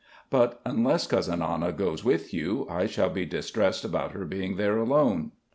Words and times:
But 0.31 0.61
unless 0.65 1.05
Cousin 1.05 1.43
Anna 1.43 1.71
goes 1.71 2.03
with 2.03 2.33
you, 2.33 2.65
I 2.67 2.87
shall 2.87 3.11
be 3.11 3.23
distressed 3.27 3.85
about 3.85 4.13
her 4.13 4.25
being 4.25 4.55
there 4.55 4.77
alone. 4.79 5.31